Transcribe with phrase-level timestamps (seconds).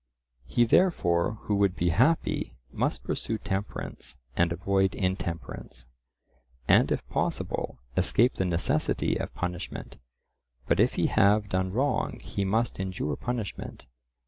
[0.47, 5.89] He therefore who would be happy must pursue temperance and avoid intemperance,
[6.67, 9.97] and if possible escape the necessity of punishment,
[10.65, 13.85] but if he have done wrong he must endure punishment.